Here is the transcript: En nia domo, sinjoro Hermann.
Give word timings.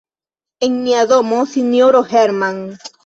En 0.67 0.77
nia 0.85 1.03
domo, 1.11 1.41
sinjoro 1.53 2.03
Hermann. 2.15 2.65